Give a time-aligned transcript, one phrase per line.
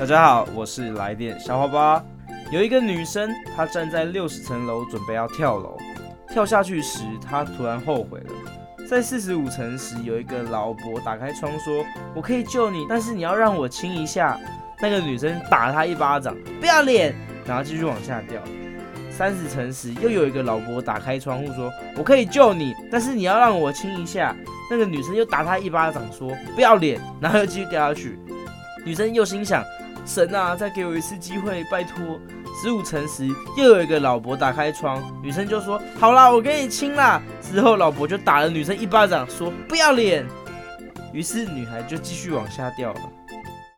[0.00, 2.04] 大家好，我是来电小花花。
[2.50, 5.76] 有一个女生，她站在六十层楼，准备要跳楼。
[6.26, 8.86] 跳下去时，她突然后悔了。
[8.88, 11.84] 在四十五层时，有一个老伯打开窗说
[12.16, 14.40] ：“我可以救你，但是你要让我亲一下。”
[14.80, 17.14] 那个女生打他一巴掌，不要脸，
[17.44, 18.40] 然后继续往下掉。
[19.10, 24.34] 三十层时，又有一个老伯打开窗户说：“我可以救你，但是你要让我亲一下。”
[24.70, 28.18] 那个女生又打他一巴掌说：“不要脸，然后又继续掉下去。”
[28.82, 29.62] 女生又心想。
[30.04, 32.20] 神啊，再给我一次机会，拜托！
[32.60, 40.26] 十五层时，又有一个老伯打开窗，女生就说：“好啦，我跟你亲啦。”之后，老伯就打了女生一巴掌，说：“不要脸。”
[41.12, 43.00] 于是，女孩就继续往下掉了。